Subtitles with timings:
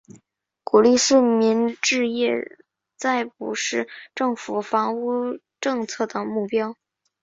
[0.63, 2.41] 鼓励市民置业
[2.97, 6.75] 再不是政府房屋政策的目标。